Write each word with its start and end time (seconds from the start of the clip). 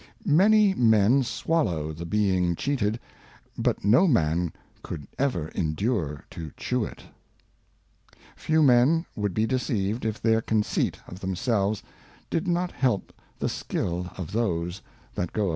MANY 0.25 0.73
Men 0.73 1.21
swallow 1.21 1.93
the 1.93 2.07
being 2.07 2.55
cheated, 2.55 2.99
but 3.55 3.85
no 3.85 4.07
Man 4.07 4.51
could 4.81 5.01
Cheata. 5.01 5.13
ever 5.21 5.47
endure 5.49 6.25
to 6.31 6.51
chew 6.57 6.83
it. 6.83 7.03
Few 8.35 8.63
Men 8.63 9.05
would 9.15 9.35
be 9.35 9.45
deceived, 9.45 10.03
if 10.03 10.19
their 10.19 10.41
Conceit 10.41 10.97
of 11.07 11.19
themselves 11.19 11.83
did 12.31 12.47
not 12.47 12.71
help 12.71 13.13
the 13.37 13.47
Skill 13.49 14.09
of 14.17 14.31
those 14.31 14.81
that 15.13 15.33
go 15.33 15.43
about 15.43 15.49
it. 15.49 15.49